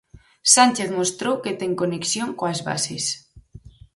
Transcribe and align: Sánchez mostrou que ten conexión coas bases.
Sánchez 0.55 0.89
mostrou 0.99 1.35
que 1.43 1.57
ten 1.61 1.71
conexión 1.81 2.29
coas 2.39 2.59
bases. 2.67 3.05